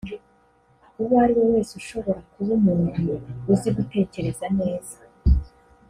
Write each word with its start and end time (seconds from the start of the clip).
uwo 1.01 1.15
uriwe 1.23 1.43
wese 1.53 1.71
ushobora 1.81 2.19
kuba 2.31 2.51
umuntu 2.59 3.07
uzi 3.51 3.69
gutekereza 3.77 4.45
neza” 4.59 4.97